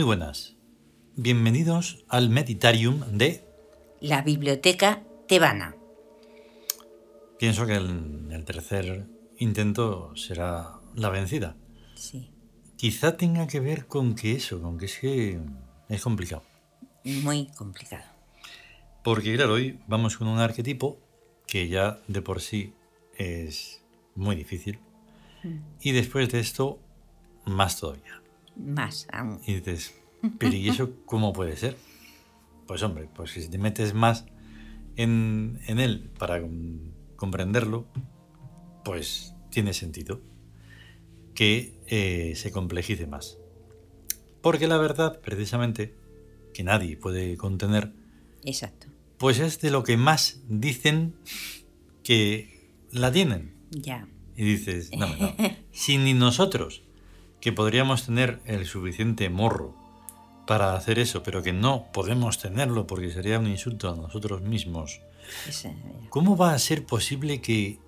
muy 0.00 0.06
buenas. 0.06 0.56
Bienvenidos 1.14 2.06
al 2.08 2.30
Meditarium 2.30 3.00
de... 3.18 3.44
La 4.00 4.22
Biblioteca 4.22 5.02
Tebana. 5.28 5.76
Pienso 7.38 7.66
que 7.66 7.74
el, 7.74 8.28
el 8.30 8.46
tercer 8.46 9.06
intento 9.36 10.16
será 10.16 10.80
la 10.94 11.10
vencida. 11.10 11.54
Sí. 11.96 12.30
Quizá 12.76 13.18
tenga 13.18 13.46
que 13.46 13.60
ver 13.60 13.88
con 13.88 14.14
que 14.14 14.32
eso, 14.32 14.62
con 14.62 14.78
que 14.78 14.86
es 14.86 14.98
que 14.98 15.38
es 15.90 16.00
complicado. 16.00 16.44
Muy 17.04 17.48
complicado. 17.48 18.04
Porque 19.04 19.34
claro, 19.34 19.52
hoy 19.52 19.80
vamos 19.86 20.16
con 20.16 20.28
un 20.28 20.38
arquetipo 20.38 20.98
que 21.46 21.68
ya 21.68 21.98
de 22.08 22.22
por 22.22 22.40
sí 22.40 22.72
es 23.18 23.84
muy 24.14 24.34
difícil. 24.34 24.78
Y 25.82 25.92
después 25.92 26.30
de 26.30 26.40
esto, 26.40 26.78
más 27.44 27.78
todavía. 27.78 28.19
Más 28.64 29.06
aún. 29.12 29.40
Y 29.46 29.54
dices, 29.54 29.94
pero 30.38 30.52
¿y 30.54 30.68
eso 30.68 30.92
cómo 31.06 31.32
puede 31.32 31.56
ser? 31.56 31.76
Pues 32.66 32.82
hombre, 32.82 33.08
pues 33.14 33.32
si 33.32 33.48
te 33.48 33.58
metes 33.58 33.94
más 33.94 34.26
en, 34.96 35.60
en 35.66 35.78
él 35.80 36.10
para 36.18 36.40
com- 36.40 36.92
comprenderlo, 37.16 37.86
pues 38.84 39.34
tiene 39.50 39.72
sentido 39.72 40.20
que 41.34 41.78
eh, 41.86 42.34
se 42.36 42.52
complejice 42.52 43.06
más. 43.06 43.38
Porque 44.42 44.66
la 44.68 44.78
verdad, 44.78 45.20
precisamente, 45.20 45.94
que 46.54 46.62
nadie 46.64 46.96
puede 46.96 47.36
contener, 47.36 47.92
Exacto. 48.44 48.86
pues 49.18 49.38
es 49.38 49.60
de 49.60 49.70
lo 49.70 49.82
que 49.84 49.96
más 49.96 50.40
dicen 50.48 51.14
que 52.02 52.70
la 52.90 53.12
tienen. 53.12 53.54
Ya. 53.70 54.08
Y 54.36 54.44
dices, 54.44 54.90
no, 54.96 55.08
no, 55.16 55.34
si 55.72 55.98
ni 55.98 56.14
nosotros, 56.14 56.82
que 57.40 57.52
podríamos 57.52 58.06
tener 58.06 58.40
el 58.44 58.66
suficiente 58.66 59.28
morro 59.30 59.74
para 60.46 60.74
hacer 60.74 60.98
eso, 60.98 61.22
pero 61.22 61.42
que 61.42 61.52
no 61.52 61.86
podemos 61.92 62.38
tenerlo 62.38 62.86
porque 62.86 63.10
sería 63.10 63.38
un 63.38 63.46
insulto 63.46 63.90
a 63.90 63.96
nosotros 63.96 64.42
mismos. 64.42 65.00
¿cómo 66.08 66.36
va 66.36 66.52
a 66.54 66.58
ser 66.58 66.84
posible 66.86 67.40
que 67.40 67.78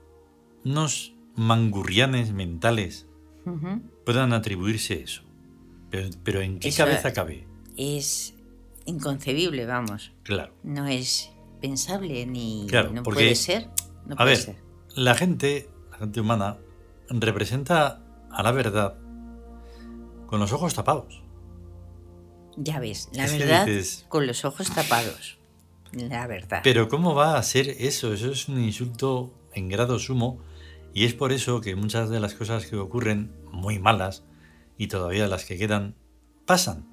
unos 0.65 1.13
mangurrianes 1.35 2.33
mentales 2.33 3.07
puedan 4.05 4.33
atribuirse 4.33 5.03
eso? 5.03 5.23
Pero, 5.91 6.09
pero 6.23 6.41
¿en 6.41 6.59
qué 6.61 6.69
Eso- 6.69 6.85
cabeza 6.85 7.13
cabe? 7.13 7.47
Es 7.77 8.35
inconcebible, 8.87 9.67
vamos. 9.67 10.13
Claro. 10.23 10.55
No 10.63 10.87
es 10.87 11.31
pensable 11.61 12.25
ni 12.27 12.67
Claro, 12.69 12.93
no 12.93 13.03
porque- 13.03 13.21
puede 13.23 13.35
ser. 13.35 13.69
No 14.07 14.15
A 14.15 14.19
puede 14.19 14.31
ver, 14.31 14.37
ser. 14.39 14.57
la 14.95 15.15
gente, 15.15 15.69
la 15.91 15.99
gente 15.99 16.21
humana, 16.21 16.59
representa 17.09 18.01
a 18.31 18.43
la 18.43 18.53
verdad 18.53 18.95
con 20.33 20.41
los 20.41 20.51
ojos 20.55 20.73
tapados. 20.75 21.23
Ya 22.57 22.81
ves, 22.81 23.11
la 23.13 23.27
es 23.27 23.39
verdad 23.39 23.67
dices- 23.67 24.07
con 24.09 24.27
los 24.27 24.47
ojos 24.47 24.71
tapados. 24.75 25.37
La 25.93 26.27
verdad. 26.27 26.63
Pero 26.65 26.89
¿cómo 26.89 27.15
va 27.15 27.37
a 27.37 27.43
ser 27.43 27.69
eso? 27.69 28.15
Eso 28.15 28.33
es 28.33 28.49
un 28.49 28.59
insulto 28.59 29.35
en 29.53 29.69
grado 29.69 29.99
sumo 29.99 30.39
y 30.95 31.05
es 31.05 31.13
por 31.13 31.33
eso 31.33 31.61
que 31.61 31.77
muchas 31.77 32.09
de 32.09 32.19
las 32.19 32.33
cosas 32.33 32.65
que 32.65 32.77
ocurren 32.77 33.31
muy 33.51 33.79
malas 33.79 34.25
y 34.79 34.87
todavía 34.87 35.27
las 35.27 35.45
que 35.45 35.59
quedan 35.59 35.97
pasan, 36.47 36.89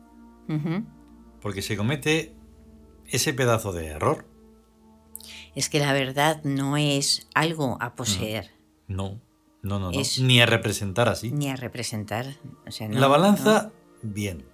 porque 1.41 1.61
se 1.61 1.77
comete 1.77 2.35
ese 3.07 3.33
pedazo 3.33 3.71
de 3.71 3.85
error. 3.88 4.25
Es 5.56 5.69
que 5.69 5.79
la 5.79 5.94
verdad 5.94 6.44
no 6.44 6.75
es 6.75 7.29
algo 7.33 7.77
a 7.79 7.95
poseer 7.95 8.51
No, 8.89 9.11
no, 9.13 9.21
no, 9.61 9.79
no. 9.79 9.91
Es- 9.91 10.19
ni 10.19 10.41
a 10.41 10.45
representar 10.45 11.09
así. 11.09 11.31
ni 11.31 11.49
a 11.49 11.55
representar. 11.55 12.25
O 12.67 12.71
sea, 12.71 12.87
no, 12.87 12.99
la 12.99 13.07
balanza, 13.07 13.63
no. 13.63 14.09
bien. 14.13 14.45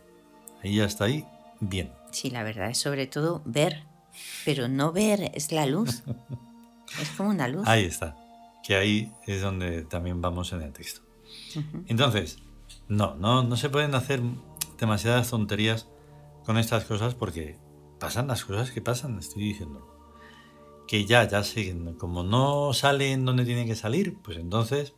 Ahí 0.64 0.76
ya 0.78 0.86
está 0.86 1.06
ahí, 1.06 1.26
bien. 1.60 1.92
Sí, 2.12 2.30
la 2.30 2.44
verdad 2.44 2.70
es 2.70 2.78
sobre 2.80 3.08
todo 3.08 3.42
ver, 3.46 3.84
pero 4.46 4.68
no 4.68 4.92
ver 4.92 5.32
es 5.34 5.52
la 5.52 5.66
luz. 5.66 6.04
es 7.02 7.10
como 7.12 7.30
una 7.30 7.48
luz. 7.48 7.68
Ahí 7.68 7.86
está. 7.86 8.16
Que 8.64 8.76
ahí 8.76 9.12
es 9.28 9.42
donde 9.42 9.84
también 9.84 10.22
vamos 10.22 10.52
en 10.54 10.62
el 10.62 10.74
texto. 10.74 11.02
Entonces, 11.88 12.40
no, 12.88 13.16
no, 13.16 13.44
no 13.44 13.58
se 13.58 13.70
pueden 13.70 13.94
hacer 13.96 14.22
demasiadas 14.80 15.30
tonterías 15.30 15.88
con 16.46 16.58
estas 16.58 16.86
cosas 16.86 17.14
porque 17.16 17.58
pasan 18.00 18.28
las 18.28 18.44
cosas 18.44 18.72
que 18.72 18.82
pasan, 18.82 19.18
estoy 19.20 19.44
diciendo. 19.44 19.95
Que 20.88 21.06
ya, 21.06 21.28
ya 21.28 21.44
sé, 21.44 21.76
como 21.98 22.24
no 22.24 22.74
salen 22.74 23.26
donde 23.26 23.46
tienen 23.46 23.68
que 23.68 23.76
salir, 23.76 24.18
pues 24.22 24.38
entonces, 24.38 24.94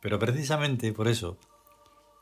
pero 0.00 0.18
precisamente 0.18 0.92
por 0.92 1.08
eso 1.08 1.38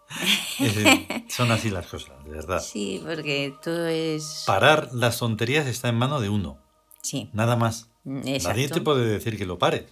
es- 0.61 1.35
son 1.35 1.51
así 1.53 1.71
las 1.71 1.87
cosas, 1.87 2.23
de 2.25 2.31
verdad. 2.31 2.61
Sí, 2.61 3.01
porque 3.05 3.55
todo 3.63 3.87
es... 3.87 4.45
Parar 4.47 4.89
las 4.93 5.19
tonterías 5.19 5.67
está 5.67 5.89
en 5.89 5.97
mano 5.97 6.21
de 6.21 6.29
uno, 6.29 6.59
Sí, 7.03 7.31
nada 7.33 7.57
más. 7.57 7.91
mm, 8.05 8.21
Nadie 8.45 8.69
te 8.69 8.81
puede 8.81 9.07
decir 9.07 9.37
que 9.39 9.47
lo 9.47 9.59
pares. 9.59 9.85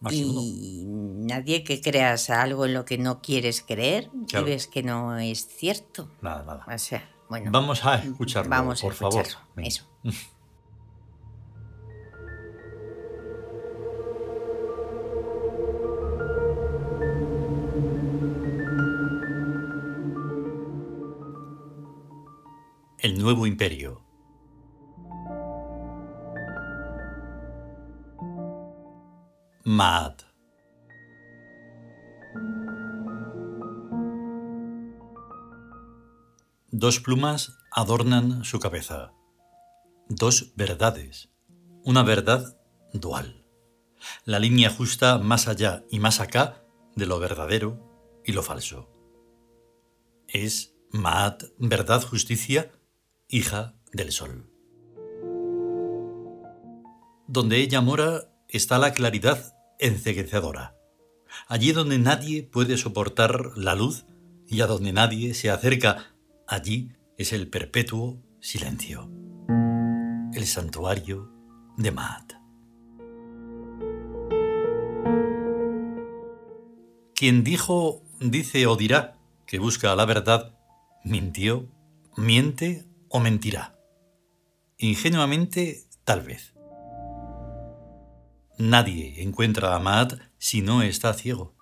Más. 0.00 0.12
Y 0.14 0.84
nadie 0.86 1.62
que 1.62 1.80
creas 1.82 2.30
algo 2.30 2.64
en 2.64 2.72
lo 2.74 2.84
que 2.86 2.96
no 2.96 3.20
quieres 3.20 3.60
creer 3.62 4.08
Claro. 4.28 4.46
y 4.46 4.50
ves 4.50 4.66
que 4.66 4.82
no 4.82 5.18
es 5.18 5.46
cierto. 5.46 6.08
Nada, 6.22 6.42
nada. 6.42 6.64
O 6.74 6.78
sea, 6.78 7.10
bueno. 7.28 7.50
Vamos 7.52 7.84
a 7.84 7.96
escucharlo, 7.96 8.48
Vamos 8.48 8.80
por 8.80 8.94
favor. 8.94 9.20
escucharlo. 9.26 9.62
Eso. 9.62 9.84
El 23.02 23.18
nuevo 23.18 23.46
imperio. 23.46 24.04
Maat. 29.64 30.24
Dos 36.70 37.00
plumas 37.00 37.56
adornan 37.72 38.44
su 38.44 38.60
cabeza. 38.60 39.14
Dos 40.10 40.52
verdades. 40.56 41.30
Una 41.82 42.02
verdad 42.02 42.60
dual. 42.92 43.46
La 44.26 44.38
línea 44.38 44.68
justa 44.68 45.16
más 45.16 45.48
allá 45.48 45.86
y 45.90 46.00
más 46.00 46.20
acá 46.20 46.66
de 46.96 47.06
lo 47.06 47.18
verdadero 47.18 48.20
y 48.26 48.32
lo 48.32 48.42
falso. 48.42 48.90
Es 50.28 50.76
Maat, 50.92 51.44
verdad, 51.56 52.02
justicia, 52.02 52.72
hija 53.30 53.74
del 53.92 54.10
sol. 54.10 54.50
Donde 57.28 57.58
ella 57.58 57.80
mora 57.80 58.28
está 58.48 58.78
la 58.78 58.92
claridad 58.92 59.54
enceguecedora. 59.78 60.74
Allí 61.46 61.70
donde 61.70 61.98
nadie 61.98 62.42
puede 62.42 62.76
soportar 62.76 63.56
la 63.56 63.76
luz 63.76 64.04
y 64.48 64.62
a 64.62 64.66
donde 64.66 64.92
nadie 64.92 65.34
se 65.34 65.48
acerca, 65.48 66.12
allí 66.48 66.92
es 67.16 67.32
el 67.32 67.48
perpetuo 67.48 68.20
silencio. 68.40 69.08
El 70.34 70.46
santuario 70.46 71.30
de 71.76 71.92
Maat. 71.92 72.32
Quien 77.14 77.44
dijo, 77.44 78.02
dice 78.18 78.66
o 78.66 78.74
dirá 78.74 79.18
que 79.46 79.60
busca 79.60 79.94
la 79.94 80.04
verdad, 80.04 80.58
mintió, 81.04 81.68
miente 82.16 82.89
o 83.10 83.20
mentirá. 83.20 83.76
Ingenuamente, 84.78 85.84
tal 86.04 86.22
vez. 86.22 86.54
Nadie 88.56 89.22
encuentra 89.22 89.74
a 89.74 89.78
Maat 89.78 90.14
si 90.38 90.62
no 90.62 90.82
está 90.82 91.12
ciego. 91.12 91.54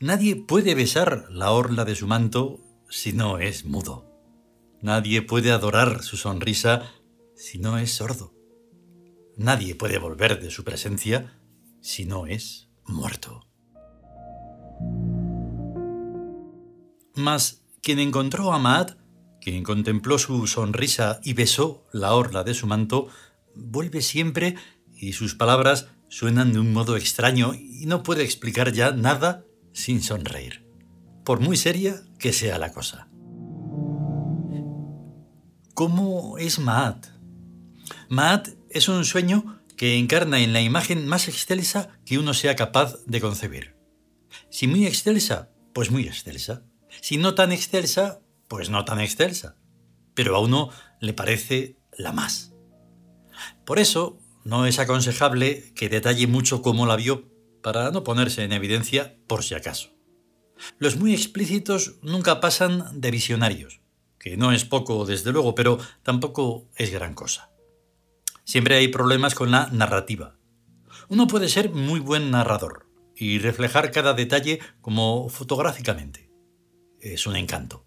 Nadie 0.00 0.36
puede 0.36 0.74
besar 0.74 1.26
la 1.30 1.50
orla 1.50 1.84
de 1.84 1.94
su 1.94 2.06
manto 2.06 2.60
si 2.88 3.12
no 3.12 3.38
es 3.38 3.64
mudo. 3.64 4.06
Nadie 4.80 5.22
puede 5.22 5.52
adorar 5.52 6.02
su 6.02 6.16
sonrisa 6.16 6.92
si 7.34 7.58
no 7.58 7.78
es 7.78 7.92
sordo. 7.92 8.32
Nadie 9.36 9.74
puede 9.74 9.98
volver 9.98 10.40
de 10.40 10.50
su 10.50 10.64
presencia 10.64 11.38
si 11.80 12.06
no 12.06 12.26
es 12.26 12.68
muerto. 12.86 13.46
Mas 17.14 17.62
quien 17.82 17.98
encontró 17.98 18.52
a 18.52 18.58
Maat, 18.58 18.92
quien 19.46 19.62
contempló 19.62 20.18
su 20.18 20.48
sonrisa 20.48 21.20
y 21.22 21.32
besó 21.32 21.84
la 21.92 22.14
orla 22.14 22.42
de 22.42 22.52
su 22.52 22.66
manto, 22.66 23.06
vuelve 23.54 24.02
siempre 24.02 24.56
y 24.96 25.12
sus 25.12 25.36
palabras 25.36 25.86
suenan 26.08 26.52
de 26.52 26.58
un 26.58 26.72
modo 26.72 26.96
extraño 26.96 27.54
y 27.54 27.86
no 27.86 28.02
puede 28.02 28.24
explicar 28.24 28.72
ya 28.72 28.90
nada 28.90 29.44
sin 29.72 30.02
sonreír, 30.02 30.66
por 31.24 31.38
muy 31.38 31.56
seria 31.56 32.02
que 32.18 32.32
sea 32.32 32.58
la 32.58 32.72
cosa. 32.72 33.08
¿Cómo 35.74 36.38
es 36.38 36.58
Maat? 36.58 37.06
Maat 38.08 38.48
es 38.68 38.88
un 38.88 39.04
sueño 39.04 39.60
que 39.76 39.96
encarna 39.96 40.40
en 40.40 40.54
la 40.54 40.60
imagen 40.60 41.06
más 41.06 41.28
excelsa 41.28 41.90
que 42.04 42.18
uno 42.18 42.34
sea 42.34 42.56
capaz 42.56 42.96
de 43.06 43.20
concebir. 43.20 43.76
Si 44.50 44.66
muy 44.66 44.86
excelsa, 44.86 45.50
pues 45.72 45.92
muy 45.92 46.08
excelsa. 46.08 46.64
Si 47.00 47.16
no 47.16 47.36
tan 47.36 47.52
excelsa, 47.52 48.22
pues 48.48 48.70
no 48.70 48.84
tan 48.84 49.00
excelsa. 49.00 49.56
pero 50.14 50.34
a 50.34 50.40
uno 50.40 50.70
le 50.98 51.12
parece 51.12 51.76
la 51.98 52.10
más. 52.10 52.54
Por 53.66 53.78
eso, 53.78 54.18
no 54.44 54.64
es 54.64 54.78
aconsejable 54.78 55.74
que 55.74 55.88
detalle 55.90 56.26
mucho 56.26 56.62
cómo 56.62 56.86
la 56.86 56.96
vio 56.96 57.30
para 57.62 57.90
no 57.90 58.02
ponerse 58.02 58.44
en 58.44 58.52
evidencia 58.52 59.18
por 59.26 59.42
si 59.44 59.54
acaso. 59.54 59.90
Los 60.78 60.96
muy 60.96 61.12
explícitos 61.12 61.96
nunca 62.00 62.40
pasan 62.40 63.00
de 63.00 63.10
visionarios, 63.10 63.80
que 64.18 64.36
no 64.36 64.52
es 64.52 64.64
poco 64.64 65.04
desde 65.04 65.32
luego, 65.32 65.54
pero 65.54 65.78
tampoco 66.02 66.70
es 66.76 66.92
gran 66.92 67.14
cosa. 67.14 67.50
Siempre 68.44 68.76
hay 68.76 68.88
problemas 68.88 69.34
con 69.34 69.50
la 69.50 69.68
narrativa. 69.72 70.38
Uno 71.08 71.26
puede 71.26 71.48
ser 71.48 71.70
muy 71.70 72.00
buen 72.00 72.30
narrador 72.30 72.88
y 73.16 73.38
reflejar 73.38 73.90
cada 73.90 74.14
detalle 74.14 74.60
como 74.80 75.28
fotográficamente. 75.28 76.30
Es 77.00 77.26
un 77.26 77.36
encanto. 77.36 77.85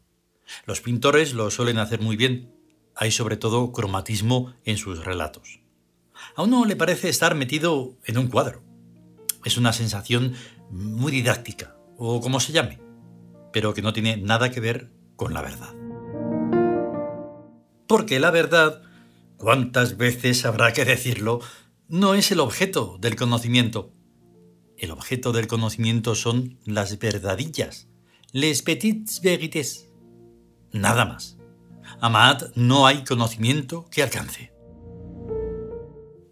Los 0.65 0.81
pintores 0.81 1.33
lo 1.33 1.51
suelen 1.51 1.77
hacer 1.77 2.01
muy 2.01 2.15
bien. 2.15 2.53
Hay 2.95 3.11
sobre 3.11 3.37
todo 3.37 3.71
cromatismo 3.71 4.53
en 4.65 4.77
sus 4.77 5.05
relatos. 5.05 5.61
A 6.35 6.43
uno 6.43 6.65
le 6.65 6.75
parece 6.75 7.09
estar 7.09 7.35
metido 7.35 7.97
en 8.05 8.17
un 8.17 8.27
cuadro. 8.27 8.63
Es 9.45 9.57
una 9.57 9.73
sensación 9.73 10.33
muy 10.69 11.11
didáctica, 11.11 11.75
o 11.97 12.19
como 12.21 12.39
se 12.39 12.51
llame, 12.51 12.79
pero 13.53 13.73
que 13.73 13.81
no 13.81 13.93
tiene 13.93 14.17
nada 14.17 14.51
que 14.51 14.59
ver 14.59 14.91
con 15.15 15.33
la 15.33 15.41
verdad. 15.41 15.73
Porque 17.87 18.19
la 18.19 18.31
verdad, 18.31 18.83
cuántas 19.37 19.97
veces 19.97 20.45
habrá 20.45 20.73
que 20.73 20.85
decirlo, 20.85 21.39
no 21.87 22.13
es 22.13 22.31
el 22.31 22.39
objeto 22.39 22.97
del 22.99 23.15
conocimiento. 23.15 23.91
El 24.77 24.91
objeto 24.91 25.31
del 25.31 25.47
conocimiento 25.47 26.15
son 26.15 26.59
las 26.65 26.99
verdadillas, 26.99 27.87
les 28.31 28.61
petites 28.61 29.21
vérités. 29.21 29.88
Nada 30.71 31.05
más. 31.05 31.37
A 32.01 32.37
no 32.55 32.87
hay 32.87 33.03
conocimiento 33.03 33.85
que 33.89 34.03
alcance. 34.03 34.53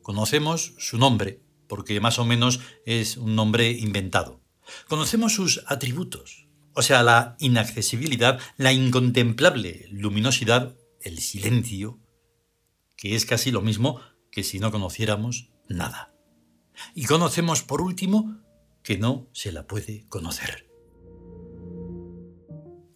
Conocemos 0.02 0.74
su 0.78 0.98
nombre, 0.98 1.42
porque 1.68 2.00
más 2.00 2.20
o 2.20 2.26
menos 2.26 2.60
es 2.86 3.18
un 3.18 3.36
nombre 3.36 3.72
inventado. 3.72 4.42
Conocemos 4.88 5.34
sus 5.34 5.64
atributos, 5.68 6.48
o 6.74 6.82
sea, 6.82 7.04
la 7.04 7.36
inaccesibilidad, 7.40 8.40
la 8.56 8.72
incontemplable 8.72 9.88
luminosidad, 9.92 10.78
el 11.02 11.20
silencio, 11.20 12.00
que 12.96 13.16
es 13.16 13.26
casi 13.26 13.52
lo 13.52 13.62
mismo 13.62 14.00
que 14.32 14.44
si 14.44 14.60
no 14.60 14.72
conociéramos 14.72 15.50
nada. 15.68 16.14
Y 16.94 17.06
conocemos, 17.06 17.64
por 17.64 17.82
último, 17.82 18.42
que 18.84 18.98
no 18.98 19.28
se 19.34 19.52
la 19.52 19.68
puede 19.68 20.06
conocer. 20.08 20.67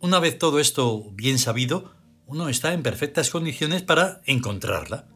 Una 0.02 0.20
vez 0.20 0.38
todo 0.38 0.60
esto 0.60 1.12
bien 1.14 1.40
sabido, 1.40 1.96
uno 2.26 2.50
está 2.50 2.74
en 2.74 2.84
perfectas 2.84 3.30
condiciones 3.30 3.84
para 3.84 4.22
encontrarla, 4.26 5.08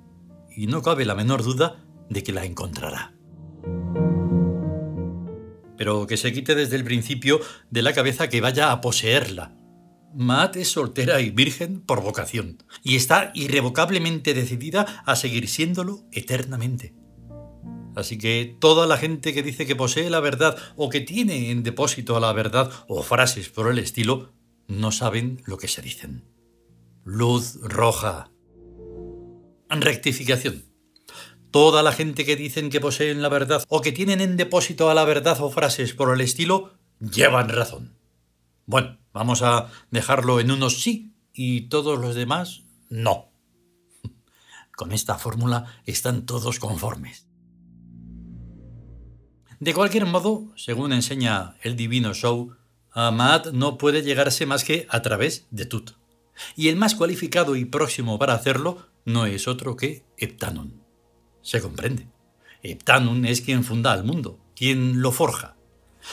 y 0.56 0.68
no 0.68 0.82
cabe 0.82 1.06
la 1.06 1.16
menor 1.16 1.44
duda 1.44 1.84
de 2.10 2.24
que 2.24 2.32
la 2.32 2.46
encontrará 2.46 3.16
pero 5.78 6.08
que 6.08 6.18
se 6.18 6.34
quite 6.34 6.56
desde 6.56 6.76
el 6.76 6.84
principio 6.84 7.40
de 7.70 7.82
la 7.82 7.94
cabeza 7.94 8.30
que 8.30 8.42
vaya 8.42 8.72
a 8.72 8.82
poseerla. 8.82 9.56
Matt 10.14 10.56
es 10.56 10.70
soltera 10.70 11.20
y 11.20 11.30
virgen 11.30 11.82
por 11.82 12.02
vocación, 12.02 12.64
y 12.84 12.96
está 12.96 13.32
irrevocablemente 13.34 14.34
decidida 14.34 15.04
a 15.06 15.16
seguir 15.16 15.50
siéndolo 15.50 16.06
eternamente. 16.12 16.96
Así 17.96 18.18
que 18.18 18.58
toda 18.60 18.88
la 18.88 18.98
gente 18.98 19.34
que 19.34 19.44
dice 19.44 19.66
que 19.66 19.76
posee 19.76 20.10
la 20.10 20.20
verdad 20.20 20.58
o 20.76 20.90
que 20.90 21.02
tiene 21.02 21.52
en 21.52 21.64
depósito 21.64 22.16
a 22.18 22.20
la 22.20 22.34
verdad 22.34 22.70
o 22.88 23.04
frases 23.04 23.50
por 23.50 23.70
el 23.72 23.80
estilo, 23.80 24.34
no 24.68 24.92
saben 24.92 25.42
lo 25.46 25.58
que 25.58 25.68
se 25.68 25.82
dicen. 25.82 26.24
Luz 27.04 27.60
roja. 27.62 28.32
Rectificación. 29.70 30.66
Toda 31.52 31.84
la 31.84 31.92
gente 31.92 32.26
que 32.26 32.36
dicen 32.36 32.70
que 32.70 32.82
poseen 32.82 33.22
la 33.22 33.30
verdad 33.30 33.64
o 33.70 33.82
que 33.82 33.92
tienen 33.92 34.22
en 34.22 34.38
depósito 34.38 34.90
a 34.90 34.94
la 34.94 35.06
verdad 35.06 35.40
o 35.42 35.50
frases 35.50 35.94
por 35.94 36.14
el 36.14 36.22
estilo, 36.22 36.74
llevan 37.00 37.50
razón. 37.50 37.98
Bueno, 38.66 38.98
vamos 39.14 39.42
a 39.42 39.70
dejarlo 39.92 40.40
en 40.40 40.52
unos 40.52 40.82
sí 40.82 41.16
y 41.34 41.70
todos 41.70 42.00
los 42.00 42.16
demás 42.16 42.64
no. 42.90 43.32
Con 44.76 44.92
esta 44.92 45.18
fórmula 45.18 45.82
están 45.86 46.26
todos 46.26 46.60
conformes. 46.60 47.28
De 49.60 49.74
cualquier 49.74 50.06
modo, 50.06 50.52
según 50.58 50.92
enseña 50.92 51.56
el 51.62 51.78
divino 51.78 52.14
show, 52.14 52.56
a 52.96 53.44
no 53.54 53.78
puede 53.78 54.02
llegarse 54.02 54.46
más 54.46 54.64
que 54.64 54.88
a 54.90 55.02
través 55.02 55.48
de 55.52 55.66
Tut. 55.66 55.92
Y 56.56 56.70
el 56.70 56.78
más 56.78 56.96
cualificado 56.96 57.56
y 57.56 57.66
próximo 57.66 58.18
para 58.18 58.34
hacerlo 58.34 58.88
no 59.06 59.26
es 59.26 59.48
otro 59.48 59.76
que 59.76 60.04
Heptanon 60.18 60.86
se 61.46 61.62
comprende. 61.62 62.08
Heptanum 62.64 63.24
es 63.26 63.42
quien 63.42 63.64
funda 63.64 63.94
al 63.94 64.04
mundo, 64.04 64.40
quien 64.56 65.02
lo 65.02 65.12
forja. 65.12 65.56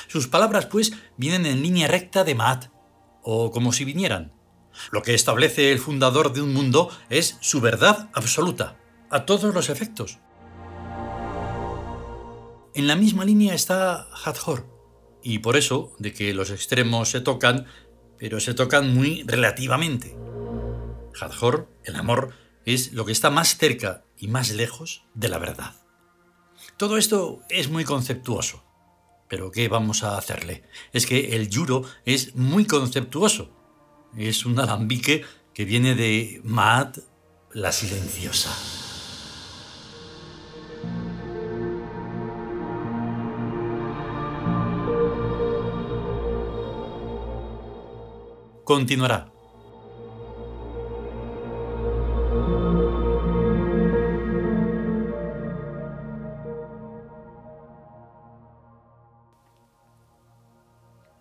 Sus 0.08 0.28
palabras, 0.28 0.66
pues, 0.66 0.92
vienen 1.16 1.46
en 1.46 1.62
línea 1.62 1.88
recta 1.88 2.24
de 2.24 2.34
Maat, 2.34 2.66
o 3.22 3.50
como 3.50 3.72
si 3.72 3.84
vinieran. 3.84 4.32
Lo 4.90 5.02
que 5.02 5.14
establece 5.14 5.72
el 5.72 5.78
fundador 5.78 6.32
de 6.32 6.42
un 6.42 6.52
mundo 6.52 6.90
es 7.08 7.38
su 7.40 7.60
verdad 7.60 8.10
absoluta, 8.12 8.78
a 9.10 9.24
todos 9.24 9.54
los 9.54 9.70
efectos. 9.70 10.18
En 12.74 12.86
la 12.86 12.96
misma 12.96 13.24
línea 13.24 13.54
está 13.54 14.08
Hathor, 14.24 14.66
y 15.22 15.38
por 15.38 15.56
eso 15.56 15.94
de 15.98 16.12
que 16.12 16.34
los 16.34 16.50
extremos 16.50 17.10
se 17.10 17.20
tocan, 17.20 17.66
pero 18.18 18.40
se 18.40 18.54
tocan 18.54 18.94
muy 18.94 19.22
relativamente. 19.26 20.16
Hathor, 21.20 21.68
el 21.84 21.96
amor, 21.96 22.34
es 22.64 22.92
lo 22.92 23.04
que 23.04 23.12
está 23.12 23.30
más 23.30 23.56
cerca 23.56 24.04
y 24.16 24.28
más 24.28 24.50
lejos 24.50 25.04
de 25.14 25.28
la 25.28 25.38
verdad. 25.38 25.74
Todo 26.76 26.96
esto 26.96 27.40
es 27.48 27.68
muy 27.68 27.84
conceptuoso. 27.84 28.64
Pero 29.28 29.50
¿qué 29.50 29.68
vamos 29.68 30.02
a 30.02 30.18
hacerle? 30.18 30.62
Es 30.92 31.06
que 31.06 31.36
el 31.36 31.48
yuro 31.48 31.84
es 32.04 32.34
muy 32.34 32.66
conceptuoso. 32.66 33.50
Es 34.16 34.44
un 34.44 34.58
alambique 34.60 35.24
que 35.54 35.64
viene 35.64 35.94
de 35.94 36.40
Maat 36.44 36.98
la 37.52 37.72
silenciosa. 37.72 38.50
Continuará. 48.64 49.32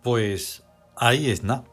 Pues 0.02 0.64
ahí 0.96 1.30
es 1.30 1.44
nada 1.44 1.64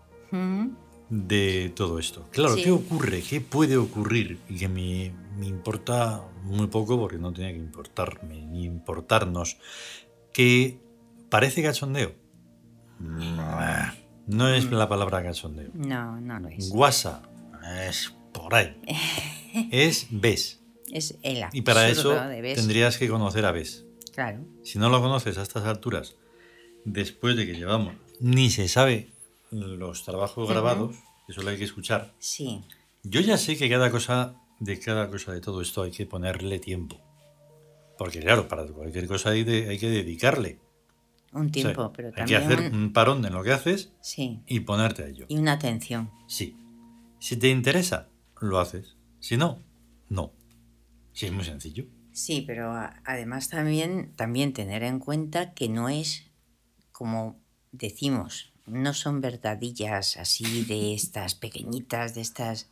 de 1.09 1.71
todo 1.75 1.97
esto. 1.97 2.27
Claro, 2.31 2.55
¿qué 2.55 2.71
ocurre? 2.71 3.21
¿Qué 3.21 3.41
puede 3.41 3.77
ocurrir? 3.77 4.39
Y 4.47 4.57
que 4.57 4.69
me, 4.69 5.11
importa 5.41 6.23
muy 6.43 6.67
poco 6.67 6.99
porque 6.99 7.17
no 7.17 7.33
tiene 7.33 7.53
que 7.53 7.59
importarme 7.59 8.45
ni 8.45 8.65
importarnos. 8.65 9.57
Que 10.31 10.79
parece 11.29 11.63
cachondeo. 11.63 12.13
No 14.29 14.48
es 14.48 14.69
mm. 14.69 14.74
la 14.75 14.88
palabra 14.88 15.24
cachondeo. 15.24 15.71
No, 15.74 16.21
no 16.21 16.39
lo 16.39 16.50
es. 16.50 16.69
Guasa. 16.69 17.24
Es 17.81 18.13
por 18.31 18.53
ahí. 18.53 18.79
es 19.71 20.07
ves. 20.12 20.59
Es 20.91 21.17
el 21.24 21.45
Y 21.51 21.63
para 21.63 21.89
eso 21.89 22.15
tendrías 22.55 22.98
que 22.98 23.09
conocer 23.09 23.45
a 23.45 23.51
ves. 23.51 23.86
Claro. 24.13 24.45
Si 24.63 24.77
no 24.77 24.89
lo 24.89 25.01
conoces 25.01 25.38
a 25.39 25.41
estas 25.41 25.63
alturas, 25.65 26.15
después 26.86 27.36
de 27.38 27.48
que 27.48 27.55
llevamos 27.55 27.95
ni 28.19 28.50
se 28.50 28.67
sabe 28.67 29.09
los 29.50 30.03
trabajos 30.03 30.48
grabados, 30.48 30.95
eso 31.27 31.41
lo 31.41 31.50
hay 31.50 31.57
que 31.57 31.63
escuchar. 31.63 32.13
Sí. 32.19 32.63
Yo 33.03 33.21
ya 33.21 33.38
sé 33.38 33.57
que 33.57 33.69
cada 33.69 33.89
cosa, 33.89 34.36
de 34.59 34.79
cada 34.79 35.09
cosa 35.09 35.31
de 35.31 35.41
todo 35.41 35.62
esto 35.62 35.81
hay 35.81 35.91
que 35.91 36.05
ponerle 36.05 36.59
tiempo. 36.59 37.00
Porque 37.98 38.19
claro, 38.19 38.48
para 38.48 38.67
cualquier 38.67 39.07
cosa 39.07 39.31
hay, 39.31 39.41
hay 39.41 39.79
que 39.79 39.89
dedicarle. 39.89 40.59
Un 41.31 41.51
tiempo, 41.51 41.91
pero 41.93 42.12
también... 42.12 42.41
Hay 42.41 42.48
que 42.48 42.53
hacer 42.53 42.74
un 42.74 42.91
parón 42.91 43.24
en 43.25 43.33
lo 43.33 43.43
que 43.43 43.51
haces 43.51 43.91
sí. 44.01 44.41
y 44.48 44.62
ponerte 44.62 45.03
a 45.03 45.07
ello. 45.07 45.25
Y 45.29 45.38
una 45.38 45.53
atención. 45.53 46.09
Sí. 46.27 46.57
Si 47.19 47.38
te 47.38 47.50
interesa, 47.50 48.09
lo 48.41 48.59
haces. 48.59 48.95
Si 49.19 49.38
no, 49.38 49.62
no. 50.07 50.31
Sí, 51.13 51.27
es 51.27 51.31
muy 51.31 51.43
sencillo. 51.43 51.86
Sí, 52.12 52.43
pero 52.45 52.74
además 53.05 53.50
también, 53.50 54.13
también 54.15 54.53
tener 54.53 54.83
en 54.83 55.00
cuenta 55.00 55.53
que 55.53 55.69
no 55.69 55.89
es 55.89 56.29
como 57.00 57.39
decimos, 57.71 58.51
no 58.65 58.93
son 58.93 59.21
verdadillas 59.21 60.17
así 60.17 60.65
de 60.65 60.93
estas 61.00 61.33
pequeñitas, 61.33 62.13
de 62.13 62.19
estas 62.19 62.69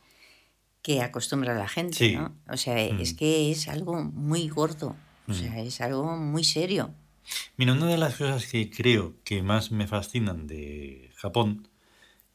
que 0.82 1.00
acostumbra 1.00 1.54
la 1.54 1.66
gente, 1.66 2.12
¿no? 2.12 2.36
O 2.52 2.58
sea, 2.58 2.78
es 2.78 3.14
mm. 3.14 3.16
que 3.16 3.50
es 3.50 3.68
algo 3.68 4.04
muy 4.04 4.48
gordo, 4.48 4.94
o 5.26 5.32
sea, 5.32 5.52
mm. 5.52 5.58
es 5.58 5.80
algo 5.80 6.14
muy 6.18 6.44
serio. 6.44 6.94
Mira, 7.56 7.72
una 7.72 7.86
de 7.86 7.98
las 7.98 8.16
cosas 8.16 8.46
que 8.46 8.70
creo 8.70 9.14
que 9.24 9.42
más 9.42 9.70
me 9.70 9.86
fascinan 9.86 10.46
de 10.46 11.10
Japón, 11.16 11.68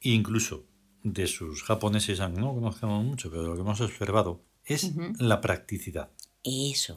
e 0.01 0.09
incluso 0.09 0.65
de 1.03 1.27
sus 1.27 1.63
japoneses, 1.63 2.19
aunque 2.19 2.41
no 2.41 2.53
conozcamos 2.53 3.03
mucho, 3.03 3.29
pero 3.29 3.43
lo 3.43 3.55
que 3.55 3.61
hemos 3.61 3.81
observado 3.81 4.41
es 4.65 4.93
la 5.19 5.41
practicidad. 5.41 6.11
Eso. 6.43 6.95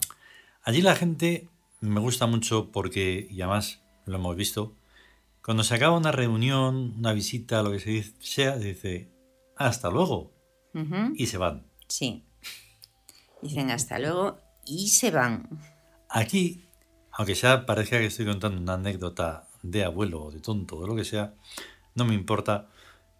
Allí 0.63 0.81
la 0.81 0.95
gente 0.95 1.47
me 1.79 1.99
gusta 1.99 2.27
mucho 2.27 2.71
porque, 2.71 3.27
y 3.29 3.41
además 3.41 3.81
lo 4.05 4.15
hemos 4.15 4.35
visto, 4.35 4.75
cuando 5.43 5.63
se 5.63 5.75
acaba 5.75 5.97
una 5.97 6.11
reunión, 6.11 6.95
una 6.97 7.13
visita, 7.13 7.63
lo 7.63 7.71
que 7.71 7.79
se 7.79 7.89
dice, 7.89 8.13
sea, 8.19 8.57
dice, 8.57 9.09
hasta 9.55 9.89
luego. 9.89 10.33
Y 11.15 11.25
se 11.25 11.37
van. 11.37 11.65
Sí. 11.87 12.23
Dicen 13.41 13.71
hasta 13.71 13.97
luego 13.97 14.37
y 14.65 14.89
se 14.89 15.09
van. 15.09 15.49
Aquí, 16.09 16.66
aunque 17.17 17.35
sea 17.35 17.65
parezca 17.65 17.97
que 17.97 18.05
estoy 18.05 18.25
contando 18.25 18.61
una 18.61 18.73
anécdota 18.75 19.47
de 19.63 19.83
abuelo 19.83 20.23
o 20.23 20.31
de 20.31 20.39
tonto 20.39 20.77
o 20.77 20.87
lo 20.87 20.95
que 20.95 21.03
sea, 21.03 21.33
no 21.95 22.05
me 22.05 22.13
importa. 22.13 22.69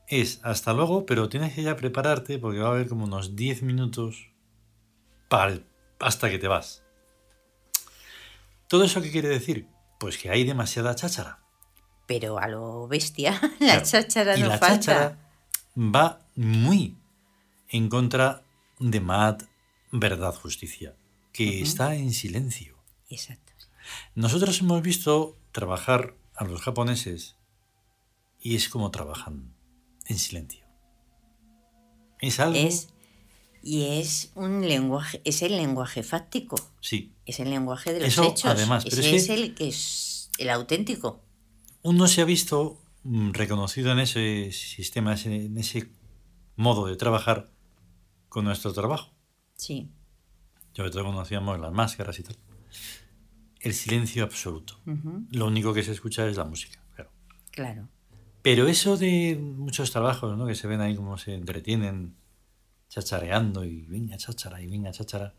Es 0.07 0.39
hasta 0.43 0.71
luego, 0.73 1.05
pero 1.05 1.27
tienes 1.29 1.53
que 1.53 1.63
ya 1.63 1.75
prepararte 1.75 2.39
porque 2.39 2.59
va 2.59 2.69
a 2.69 2.71
haber 2.71 2.87
como 2.87 3.03
unos 3.05 3.35
10 3.35 3.61
minutos 3.63 4.29
para 5.27 5.51
el- 5.51 5.65
hasta 5.99 6.29
que 6.29 6.39
te 6.39 6.47
vas. 6.47 6.83
¿Todo 8.67 8.83
eso 8.83 9.01
qué 9.01 9.11
quiere 9.11 9.29
decir? 9.29 9.67
Pues 9.99 10.17
que 10.17 10.29
hay 10.29 10.43
demasiada 10.43 10.95
cháchara. 10.95 11.39
Pero 12.05 12.37
a 12.39 12.47
lo 12.47 12.87
bestia, 12.87 13.31
la 13.59 13.81
Claro. 13.81 13.85
cháchara 13.85 14.37
y 14.37 14.41
no 14.41 14.47
la 14.47 14.57
falta. 14.57 14.79
cháchara 14.79 15.17
va 15.77 16.19
muy 16.35 16.95
en 17.69 17.89
contra 17.89 18.43
de 18.79 18.99
Maat 19.01 19.43
Verdad 19.91 20.33
Justicia, 20.35 20.95
que 21.33 21.61
está 21.61 21.95
en 21.95 22.13
silencio. 22.13 22.77
Exacto. 23.09 23.53
Nosotros 24.15 24.59
hemos 24.61 24.81
visto 24.81 25.37
trabajar 25.51 26.15
a 26.35 26.45
los 26.45 26.61
japoneses 26.61 27.35
y 28.39 28.55
es 28.55 28.69
como 28.69 28.91
trabajan 28.91 29.53
en 30.05 30.17
silencio. 30.19 30.65
Es 32.19 32.39
algo. 32.39 32.57
Es, 32.57 32.89
y 33.61 33.99
es 33.99 34.31
un 34.35 34.67
lenguaje, 34.67 35.21
es 35.25 35.41
el 35.41 35.57
lenguaje 35.57 36.03
fáctico, 36.03 36.55
Sí. 36.81 37.13
es 37.25 37.39
el 37.39 37.49
lenguaje 37.49 37.93
de 37.93 37.99
los 37.99 38.09
Eso, 38.09 38.23
hechos. 38.23 38.45
además, 38.45 38.85
pero 38.89 39.01
Ese 39.01 39.15
es 39.15 39.23
es, 39.23 39.29
el 39.29 39.55
que 39.55 39.67
es 39.67 40.31
el 40.37 40.49
auténtico. 40.49 41.21
Uno 41.83 42.07
se 42.07 42.21
ha 42.21 42.25
visto 42.25 42.81
mm, 43.03 43.31
reconocido 43.31 43.91
en 43.91 43.99
ese 43.99 44.51
sistema, 44.51 45.15
en 45.15 45.57
ese 45.57 45.89
modo 46.55 46.87
de 46.87 46.95
trabajar 46.95 47.51
con 48.29 48.45
nuestro 48.45 48.73
trabajo. 48.73 49.11
Sí. 49.55 49.89
Sobre 50.75 50.91
todo 50.91 51.03
cuando 51.03 51.21
hacíamos 51.21 51.59
las 51.59 51.71
máscaras 51.71 52.19
y 52.19 52.23
tal. 52.23 52.37
El 53.61 53.73
silencio 53.73 54.23
absoluto. 54.23 54.79
Lo 55.31 55.47
único 55.47 55.73
que 55.73 55.83
se 55.83 55.91
escucha 55.91 56.27
es 56.27 56.37
la 56.37 56.43
música, 56.45 56.79
claro. 56.95 57.11
Claro. 57.51 57.89
Pero 58.43 58.67
eso 58.67 58.97
de 58.97 59.35
muchos 59.35 59.91
trabajos, 59.91 60.37
¿no? 60.37 60.45
Que 60.47 60.55
se 60.55 60.67
ven 60.67 60.79
ahí 60.81 60.95
como 60.95 61.17
se 61.17 61.33
entretienen 61.33 62.15
chachareando 62.89 63.65
y 63.65 63.81
venga 63.87 64.15
cháchara 64.17 64.61
y 64.61 64.67
venga 64.67 64.91
cháchara, 64.91 65.33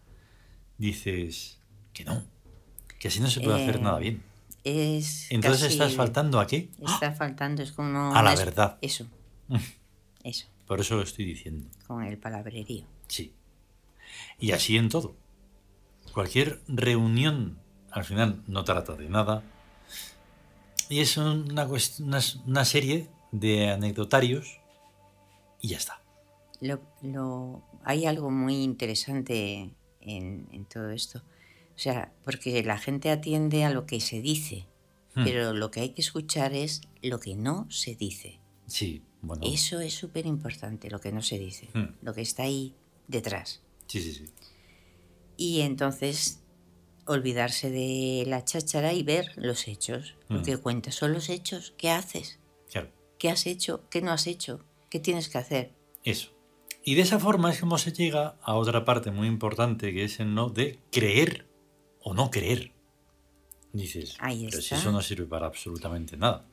dices 0.77 1.61
que 1.95 2.05
no, 2.05 2.23
que 2.99 3.09
así 3.09 3.21
no 3.21 3.29
se 3.29 3.41
puede 3.41 3.63
hacer 3.63 3.77
Eh, 3.77 3.81
nada 3.81 3.99
bien. 3.99 4.23
Es 4.65 5.31
Entonces 5.31 5.73
estás 5.73 5.95
faltando 5.95 6.41
a 6.41 6.47
qué? 6.47 6.69
Está 6.81 7.13
faltando, 7.13 7.63
es 7.63 7.73
como... 7.73 8.15
A 8.15 8.23
la 8.23 8.35
es- 8.35 8.39
verdad. 8.45 8.79
Eso. 8.83 9.07
Eso, 10.25 10.47
Por 10.67 10.81
eso 10.81 10.97
lo 10.97 11.03
estoy 11.03 11.25
diciendo. 11.25 11.71
con 11.87 12.03
el 12.03 12.19
palabrerío. 12.19 12.85
Sí. 13.07 13.33
Y 14.39 14.51
así 14.51 14.77
en 14.77 14.89
todo. 14.91 15.17
Cualquier 16.13 16.61
reunión 16.67 17.59
al 17.91 18.05
final 18.05 18.43
no 18.47 18.65
trata 18.65 18.95
de 18.95 19.09
nada. 19.09 19.43
Y 20.89 21.01
es 21.01 21.17
una, 21.17 21.67
una, 21.67 22.21
una 22.47 22.65
serie 22.65 23.09
de 23.33 23.71
anecdotarios 23.71 24.59
y 25.61 25.69
ya 25.69 25.77
está. 25.77 26.01
Lo, 26.61 26.81
lo- 27.03 27.63
hay 27.85 28.07
algo 28.07 28.31
muy 28.31 28.63
interesante 28.63 29.71
en, 30.01 30.49
en 30.51 30.65
todo 30.65 30.91
esto. 30.91 31.19
O 31.19 31.81
sea, 31.81 32.13
porque 32.25 32.63
la 32.65 32.79
gente 32.79 33.11
atiende 33.11 33.65
a 33.65 33.71
lo 33.71 33.87
que 33.87 34.01
se 34.01 34.21
dice, 34.21 34.67
Hmm. 35.15 35.25
pero 35.25 35.55
lo 35.55 35.71
que 35.71 35.81
hay 35.81 35.89
que 35.91 36.03
escuchar 36.03 36.53
es 36.53 36.83
lo 37.03 37.19
que 37.19 37.35
no 37.35 37.67
se 37.71 37.95
dice. 37.97 38.39
Sí, 38.67 39.03
bueno. 39.23 39.43
Eso 39.47 39.81
es 39.81 39.95
súper 39.95 40.27
importante, 40.27 40.91
lo 40.91 41.01
que 41.01 41.13
no 41.13 41.23
se 41.23 41.39
dice, 41.39 41.69
Hmm. 41.73 41.95
lo 42.03 42.13
que 42.13 42.21
está 42.21 42.43
ahí 42.43 42.75
detrás. 43.09 43.63
Sí, 43.87 44.01
sí, 44.03 44.13
sí. 44.13 44.27
Y 45.39 45.63
entonces 45.63 46.41
olvidarse 47.09 47.71
de 47.71 48.25
la 48.27 48.45
cháchara 48.45 48.93
y 48.93 49.03
ver 49.03 49.33
los 49.37 49.67
hechos. 49.69 50.15
Lo 50.29 50.41
Mm. 50.41 50.43
que 50.45 50.57
cuentas 50.59 50.95
son 50.95 51.13
los 51.13 51.29
hechos. 51.29 51.75
¿Qué 51.77 51.91
haces? 51.91 52.39
Claro. 52.71 52.91
¿Qué 53.19 53.31
has 53.31 53.47
hecho? 53.47 53.83
¿Qué 53.91 54.01
no 54.03 54.13
has 54.13 54.27
hecho? 54.27 54.61
¿Qué 54.91 55.01
tienes 55.01 55.29
que 55.29 55.39
hacer? 55.39 55.73
Eso. 56.05 56.31
Y 56.85 56.95
de 56.95 57.03
esa 57.03 57.19
forma 57.19 57.51
es 57.51 57.61
como 57.61 57.77
se 57.79 57.93
llega 57.93 58.37
a 58.43 58.55
otra 58.55 58.85
parte 58.85 59.11
muy 59.11 59.27
importante 59.27 59.93
que 59.93 60.05
es 60.05 60.21
el 60.21 60.35
no 60.35 60.49
de 60.49 60.79
creer 60.93 61.47
o 62.01 62.15
no 62.15 62.31
creer. 62.31 62.73
Dices, 63.73 64.17
Ahí 64.21 64.47
pero 64.51 64.63
si 64.63 64.75
eso 64.75 64.91
no 64.93 65.03
sirve 65.03 65.27
para 65.27 65.47
absolutamente 65.47 66.17
nada. 66.17 66.47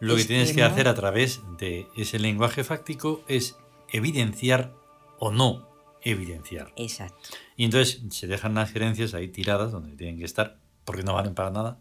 Lo 0.00 0.14
que 0.16 0.22
Es 0.22 0.26
tienes 0.26 0.48
que 0.50 0.56
que 0.56 0.60
no. 0.62 0.66
hacer 0.66 0.88
a 0.88 0.94
través 0.94 1.40
de 1.58 1.86
ese 1.96 2.18
lenguaje 2.18 2.64
fáctico 2.64 3.22
es 3.28 3.56
evidenciar 3.92 4.74
o 5.18 5.30
no 5.30 5.69
evidenciar. 6.02 6.72
Exacto. 6.76 7.30
Y 7.56 7.64
entonces 7.64 8.02
se 8.10 8.26
dejan 8.26 8.54
las 8.54 8.70
gerencias 8.72 9.14
ahí 9.14 9.28
tiradas 9.28 9.72
donde 9.72 9.96
tienen 9.96 10.18
que 10.18 10.24
estar 10.24 10.58
porque 10.84 11.02
no 11.02 11.14
valen 11.14 11.34
para 11.34 11.50
nada. 11.50 11.78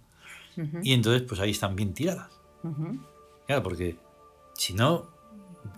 Ujú, 0.57 0.79
Y 0.83 0.93
entonces 0.93 1.23
pues 1.27 1.39
ahí 1.39 1.51
están 1.51 1.75
bien 1.75 1.93
tiradas. 1.93 2.29
Claro, 3.47 3.63
porque 3.63 3.95
si 4.55 4.73
no, 4.73 5.09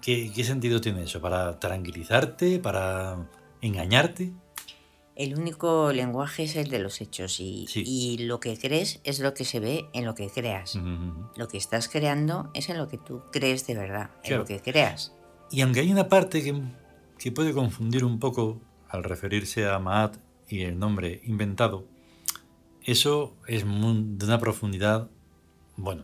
¿qué, 0.01 0.31
qué 0.33 0.43
sentido 0.43 0.81
tiene 0.81 1.03
eso? 1.03 1.21
¿Para 1.21 1.59
tranquilizarte? 1.59 2.59
¿Para 2.59 3.29
engañarte? 3.61 4.33
El 5.15 5.37
único 5.37 5.91
lenguaje 5.91 6.43
es 6.43 6.55
el 6.55 6.69
de 6.69 6.79
los 6.79 6.99
hechos 7.01 7.39
y, 7.39 7.67
Sí. 7.67 7.83
y 7.85 8.17
lo 8.25 8.39
que 8.39 8.57
crees 8.57 9.01
es 9.03 9.19
lo 9.19 9.33
que 9.33 9.45
se 9.45 9.59
ve 9.59 9.85
en 9.93 10.05
lo 10.05 10.15
que 10.15 10.29
creas. 10.29 10.79
Lo 11.35 11.47
que 11.47 11.57
estás 11.57 11.89
creando 11.89 12.49
es 12.55 12.69
en 12.69 12.77
lo 12.77 12.87
que 12.87 12.97
tú 12.97 13.21
crees 13.31 13.67
de 13.67 13.75
verdad, 13.75 14.09
en 14.15 14.21
Claro. 14.23 14.37
lo 14.39 14.45
que 14.47 14.61
creas. 14.61 15.13
Y 15.51 15.61
aunque 15.61 15.81
hay 15.81 15.91
una 15.91 16.07
parte 16.07 16.41
que, 16.41 16.53
que 17.21 17.31
puede 17.31 17.53
confundir 17.53 18.03
un 18.03 18.19
poco 18.19 18.61
al 18.89 19.03
referirse 19.03 19.67
a 19.69 19.77
Maat 19.79 20.17
y 20.49 20.61
el 20.63 20.79
nombre 20.79 21.21
inventado, 21.25 21.85
eso 22.83 23.35
es 23.47 23.63
de 23.63 24.25
una 24.25 24.39
profundidad, 24.39 25.09
bueno, 25.77 26.03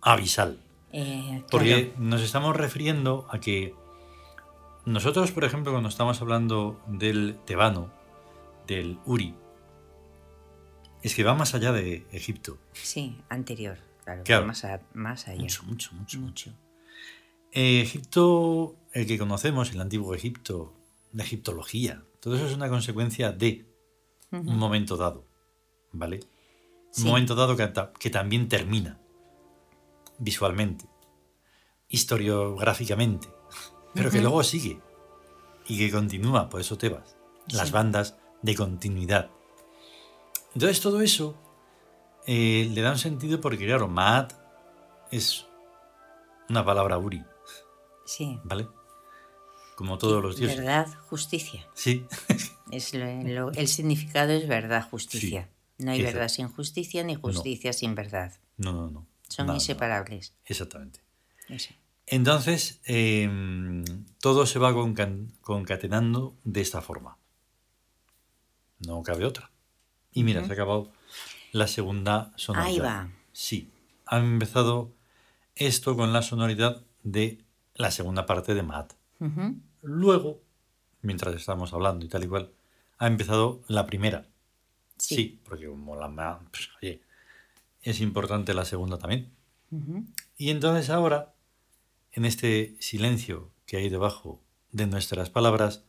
abisal. 0.00 0.58
Eh, 0.92 1.42
Porque 1.50 1.94
nos 1.96 2.20
estamos 2.22 2.54
refiriendo 2.56 3.26
a 3.30 3.40
que 3.40 3.74
nosotros, 4.84 5.30
por 5.30 5.44
ejemplo, 5.44 5.72
cuando 5.72 5.88
estamos 5.88 6.20
hablando 6.20 6.82
del 6.88 7.38
tebano, 7.46 7.90
del 8.66 8.98
uri, 9.06 9.34
es 11.02 11.14
que 11.14 11.24
va 11.24 11.34
más 11.34 11.54
allá 11.54 11.72
de 11.72 12.06
Egipto. 12.12 12.58
Sí, 12.72 13.16
anterior, 13.28 13.78
claro. 14.04 14.22
Claro. 14.24 14.46
Más, 14.46 14.64
a- 14.64 14.80
más 14.92 15.28
allá. 15.28 15.40
Mucho, 15.40 15.62
mucho, 15.64 15.92
mucho. 15.94 16.18
Mucho. 16.20 16.52
Eh, 17.52 17.80
Egipto, 17.82 18.76
el 18.92 19.06
que 19.06 19.18
conocemos, 19.18 19.70
el 19.72 19.80
antiguo 19.80 20.14
Egipto, 20.14 20.72
la 21.12 21.22
egiptología, 21.24 22.04
todo 22.20 22.36
eso 22.36 22.46
es 22.46 22.54
una 22.54 22.68
consecuencia 22.68 23.32
de 23.32 23.66
un 24.30 24.56
momento 24.58 24.96
dado, 24.96 25.24
¿vale? 25.92 26.20
Sí. 26.90 27.02
Un 27.02 27.08
momento 27.08 27.34
dado 27.34 27.56
que, 27.56 27.66
ta- 27.68 27.92
que 27.98 28.10
también 28.10 28.48
termina 28.48 28.98
visualmente, 30.18 30.84
historiográficamente, 31.88 33.28
pero 33.94 34.10
que 34.10 34.20
luego 34.20 34.42
sigue 34.42 34.80
y 35.66 35.78
que 35.78 35.90
continúa, 35.90 36.48
por 36.48 36.60
eso 36.60 36.76
Tebas, 36.78 37.16
las 37.48 37.68
Sí. 37.68 37.72
bandas 37.74 38.16
de 38.42 38.54
continuidad. 38.54 39.30
Entonces 40.54 40.80
todo 40.80 41.00
eso 41.00 41.36
eh, 42.26 42.70
le 42.72 42.80
da 42.82 42.90
un 42.92 42.98
sentido 42.98 43.40
porque, 43.40 43.66
claro, 43.66 43.88
Maat 43.88 44.32
es 45.10 45.46
una 46.48 46.64
palabra 46.64 46.98
uri, 46.98 47.22
Sí. 48.04 48.38
¿vale? 48.44 48.68
Como 49.82 49.98
todos 49.98 50.22
los 50.22 50.36
dioses. 50.36 50.58
Verdad, 50.58 50.86
justicia. 51.10 51.66
Sí, 51.74 52.06
Es 52.70 52.94
lo- 52.94 53.22
lo- 53.24 53.50
el 53.52 53.66
significado 53.66 54.30
es 54.32 54.46
verdad, 54.46 54.88
justicia. 54.88 55.48
No 55.78 55.90
hay 55.90 56.02
verdad 56.02 56.28
sin 56.28 56.46
justicia 56.48 57.02
ni 57.02 57.16
justicia 57.16 57.72
sin 57.72 57.96
verdad. 57.96 58.32
no, 58.58 58.72
no, 58.72 58.88
no. 58.90 59.06
Son 59.28 59.52
inseparables. 59.54 60.34
Exactamente. 60.44 61.00
Eso. 61.48 61.74
Entonces, 62.06 62.80
eh, 62.86 63.28
todo 64.20 64.46
se 64.46 64.60
va 64.60 64.72
conca- 64.72 65.10
concatenando 65.40 66.36
de 66.44 66.60
esta 66.60 66.80
forma. 66.80 67.16
No 68.86 69.02
cabe 69.02 69.24
otra. 69.24 69.50
Y 70.12 70.22
mira, 70.22 70.44
se 70.44 70.50
ha 70.50 70.54
acabado 70.54 70.92
la 71.50 71.66
segunda 71.66 72.32
sonoridad. 72.36 72.68
Ahí 72.70 72.78
va. 72.78 73.10
Sí, 73.32 73.68
ha 74.06 74.18
empezado 74.18 74.92
esto 75.56 75.96
con 75.96 76.12
la 76.12 76.22
sonoridad 76.22 76.84
de 77.02 77.44
la 77.74 77.90
segunda 77.90 78.26
parte 78.26 78.54
de. 78.54 78.62
Ujú. 78.62 79.56
Luego, 79.82 80.40
mientras 81.02 81.34
estamos 81.34 81.72
hablando 81.72 82.04
y 82.04 82.08
tal 82.08 82.24
y 82.24 82.28
cual, 82.28 82.50
ha 82.98 83.06
empezado 83.06 83.60
la 83.68 83.86
primera. 83.86 84.26
Sí. 84.98 85.14
Sí, 85.16 85.40
porque 85.44 85.66
como 85.66 85.96
la 85.96 86.08
ma- 86.08 86.40
pues, 86.50 86.68
oye, 86.80 87.00
es 87.82 88.00
importante 88.00 88.54
la 88.54 88.64
segunda 88.64 88.98
también. 88.98 89.30
Y 90.36 90.50
entonces 90.50 90.90
ahora, 90.90 91.32
en 92.12 92.24
este 92.26 92.76
silencio 92.78 93.50
que 93.66 93.78
hay 93.78 93.88
debajo 93.88 94.40
de 94.70 94.86
nuestras 94.86 95.30
palabras, 95.30 95.82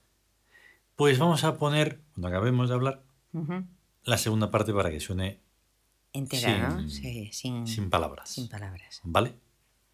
pues 0.95 1.19
vamos 1.19 1.43
a 1.43 1.57
poner, 1.57 1.99
cuando 2.13 2.29
acabemos 2.29 2.69
de 2.69 2.75
hablar, 2.75 3.03
la 4.05 4.17
segunda 4.17 4.49
parte 4.51 4.73
para 4.73 4.89
que 4.89 4.99
suene 4.99 5.39
Entera, 6.13 6.69
¿no? 6.69 6.79
Sin- 6.81 6.89
Sí, 6.91 7.29
sin, 7.33 7.67
sin 7.67 7.89
palabras. 7.89 8.29
sin 8.29 8.47
palabras. 8.47 9.01
¿Vale? 9.03 9.33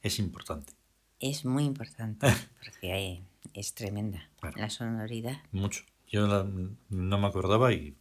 Es 0.02 0.20
importante. 0.20 0.74
Es 1.20 1.46
muy 1.46 1.64
importante 1.66 2.28
porque 2.64 2.92
hay- 2.94 3.24
es 3.54 3.74
tremenda 3.74 4.30
la 4.56 4.70
sonoridad. 4.70 5.42
Mucho. 5.52 5.84
Yo 6.08 6.28
la- 6.28 6.48
no 6.90 7.18
me 7.18 7.28
acordaba 7.28 7.72
y... 7.74 7.96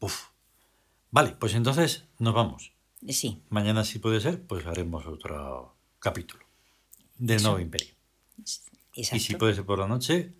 Uf. 0.00 0.28
Vale, 1.10 1.32
pues 1.38 1.54
entonces 1.54 2.04
nos 2.18 2.34
vamos. 2.34 2.72
Sí, 3.08 3.42
Mañana, 3.50 3.84
si 3.84 3.98
puede 3.98 4.20
ser, 4.20 4.42
pues 4.42 4.64
haremos 4.66 5.06
otro 5.06 5.76
capítulo 5.98 6.44
del 7.18 7.42
Nuevo 7.42 7.60
Imperio. 7.60 7.94
exacto. 8.38 9.16
Y 9.16 9.20
si 9.20 9.34
puede 9.36 9.54
ser 9.54 9.66
por 9.66 9.78
la 9.78 9.86
noche, 9.86 10.32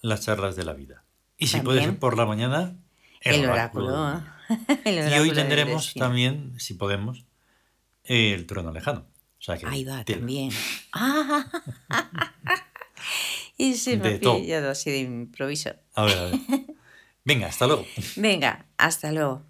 las 0.00 0.22
charlas 0.22 0.56
de 0.56 0.64
la 0.64 0.72
vida. 0.72 1.04
Y 1.36 1.46
si 1.48 1.60
puede 1.60 1.82
ser 1.82 1.98
por 1.98 2.16
la 2.16 2.24
mañana, 2.26 2.76
el 3.20 3.44
oráculo. 3.48 4.22
el 4.84 5.12
Y 5.12 5.18
hoy 5.18 5.32
tendremos 5.32 5.92
también, 5.94 6.58
si 6.58 6.74
podemos, 6.74 7.24
el 8.04 8.46
trono 8.46 8.72
lejano. 8.72 9.06
O 9.38 9.42
sea 9.42 9.56
que 9.58 9.66
Ahí 9.66 9.84
va, 9.84 10.04
tela. 10.04 10.18
también. 10.18 10.50
y 13.60 13.74
se 13.76 13.98
me 13.98 14.14
ha 14.14 14.18
pillado 14.18 14.70
así 14.70 14.90
de 14.90 14.98
improviso. 15.00 15.70
A 15.94 16.04
ver, 16.04 16.18
a 16.18 16.24
ver. 16.24 16.40
Venga, 17.24 17.46
hasta 17.48 17.66
luego. 17.66 17.86
Venga, 18.16 18.66
hasta 18.78 19.12
luego. 19.12 19.44